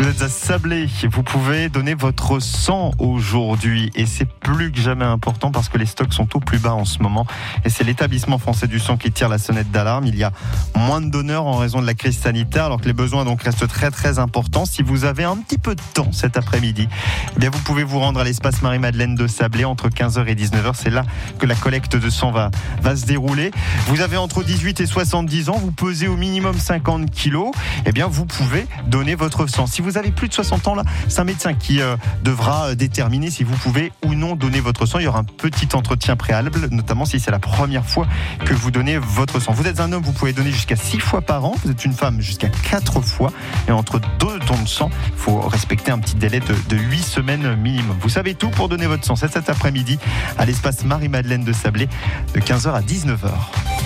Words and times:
Vous 0.00 0.08
êtes 0.08 0.22
à 0.22 0.30
Sablé, 0.30 0.88
vous 1.12 1.22
pouvez 1.22 1.68
donner 1.68 1.92
votre 1.92 2.40
sang 2.40 2.92
aujourd'hui 2.98 3.90
et 3.94 4.06
c'est 4.06 4.24
plus 4.24 4.72
que 4.72 4.80
jamais 4.80 5.04
important 5.04 5.52
parce 5.52 5.68
que 5.68 5.76
les 5.76 5.84
stocks 5.84 6.14
sont 6.14 6.34
au 6.34 6.40
plus 6.40 6.58
bas 6.58 6.72
en 6.72 6.86
ce 6.86 7.00
moment 7.00 7.26
et 7.66 7.68
c'est 7.68 7.84
l'établissement 7.84 8.38
français 8.38 8.66
du 8.66 8.78
sang 8.78 8.96
qui 8.96 9.12
tire 9.12 9.28
la 9.28 9.36
sonnette 9.36 9.70
d'alarme. 9.70 10.06
Il 10.06 10.16
y 10.16 10.24
a 10.24 10.32
moins 10.74 11.02
de 11.02 11.10
donneurs 11.10 11.44
en 11.44 11.58
raison 11.58 11.82
de 11.82 11.86
la 11.86 11.92
crise 11.92 12.18
sanitaire 12.18 12.64
alors 12.64 12.80
que 12.80 12.86
les 12.86 12.94
besoins 12.94 13.26
donc 13.26 13.42
restent 13.42 13.68
très 13.68 13.90
très 13.90 14.18
importants. 14.18 14.64
Si 14.64 14.82
vous 14.82 15.04
avez 15.04 15.24
un 15.24 15.36
petit 15.36 15.58
peu 15.58 15.74
de 15.74 15.82
temps 15.92 16.12
cet 16.12 16.38
après-midi, 16.38 16.88
eh 17.36 17.38
bien 17.38 17.50
vous 17.50 17.60
pouvez 17.60 17.84
vous 17.84 17.98
rendre 17.98 18.20
à 18.20 18.24
l'espace 18.24 18.62
Marie-Madeleine 18.62 19.16
de 19.16 19.26
Sablé 19.26 19.66
entre 19.66 19.90
15h 19.90 20.26
et 20.28 20.34
19h. 20.34 20.72
C'est 20.76 20.88
là 20.88 21.04
que 21.38 21.44
la 21.44 21.54
collecte 21.54 21.96
de 21.96 22.08
sang 22.08 22.30
va, 22.30 22.50
va 22.80 22.96
se 22.96 23.04
dérouler. 23.04 23.50
Vous 23.88 24.00
avez 24.00 24.16
entre 24.16 24.44
18 24.44 24.80
et 24.80 24.86
70 24.86 25.50
ans, 25.50 25.58
vous 25.58 25.72
pesez 25.72 26.08
au 26.08 26.16
minimum 26.16 26.58
50 26.58 27.10
kilos, 27.10 27.50
eh 27.84 27.92
bien 27.92 28.06
vous 28.06 28.24
pouvez 28.24 28.66
donner 28.86 29.14
votre 29.14 29.46
sang. 29.46 29.66
Si 29.66 29.82
vous 29.82 29.89
avez 29.96 30.10
plus 30.10 30.28
de 30.28 30.34
60 30.34 30.68
ans 30.68 30.74
là, 30.74 30.84
c'est 31.08 31.20
un 31.20 31.24
médecin 31.24 31.54
qui 31.54 31.80
euh, 31.80 31.96
devra 32.22 32.68
euh, 32.68 32.74
déterminer 32.74 33.30
si 33.30 33.44
vous 33.44 33.56
pouvez 33.56 33.92
ou 34.04 34.14
non 34.14 34.36
donner 34.36 34.60
votre 34.60 34.86
sang. 34.86 34.98
Il 34.98 35.04
y 35.04 35.08
aura 35.08 35.20
un 35.20 35.24
petit 35.24 35.68
entretien 35.74 36.16
préalable, 36.16 36.68
notamment 36.70 37.04
si 37.04 37.20
c'est 37.20 37.30
la 37.30 37.38
première 37.38 37.84
fois 37.84 38.06
que 38.44 38.54
vous 38.54 38.70
donnez 38.70 38.98
votre 38.98 39.40
sang. 39.40 39.52
Vous 39.52 39.66
êtes 39.66 39.80
un 39.80 39.92
homme, 39.92 40.02
vous 40.02 40.12
pouvez 40.12 40.32
donner 40.32 40.52
jusqu'à 40.52 40.76
6 40.76 41.00
fois 41.00 41.20
par 41.20 41.44
an. 41.44 41.54
Vous 41.64 41.70
êtes 41.70 41.84
une 41.84 41.92
femme 41.92 42.20
jusqu'à 42.20 42.48
4 42.48 43.00
fois. 43.00 43.32
Et 43.68 43.72
entre 43.72 44.00
deux 44.18 44.38
dons 44.46 44.62
de 44.62 44.68
sang, 44.68 44.90
il 45.06 45.18
faut 45.18 45.40
respecter 45.40 45.90
un 45.90 45.98
petit 45.98 46.16
délai 46.16 46.40
de, 46.40 46.54
de 46.68 46.76
8 46.76 47.02
semaines 47.02 47.54
minimum. 47.56 47.96
Vous 48.00 48.08
savez 48.08 48.34
tout 48.34 48.50
pour 48.50 48.68
donner 48.68 48.86
votre 48.86 49.04
sang. 49.04 49.16
C'est 49.16 49.32
cet 49.32 49.48
après-midi 49.48 49.98
à 50.38 50.44
l'espace 50.44 50.84
Marie-Madeleine 50.84 51.44
de 51.44 51.52
Sablé 51.52 51.88
de 52.34 52.40
15h 52.40 52.72
à 52.72 52.80
19h. 52.80 53.79